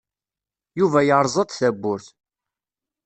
Yuba 0.79 0.99
yerẓa-d 1.07 1.49
tawwurt. 1.57 2.07